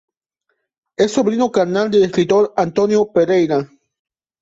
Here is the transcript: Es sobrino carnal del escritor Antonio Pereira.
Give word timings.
Es 0.97 1.11
sobrino 1.11 1.51
carnal 1.51 1.91
del 1.91 2.05
escritor 2.05 2.51
Antonio 2.57 3.11
Pereira. 3.11 3.69